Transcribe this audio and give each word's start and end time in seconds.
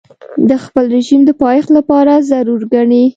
د 0.49 0.51
خپل 0.65 0.85
رژیم 0.95 1.21
د 1.25 1.31
پایښت 1.41 1.69
لپاره 1.77 2.13
ضرور 2.29 2.61
ګڼي. 2.73 3.03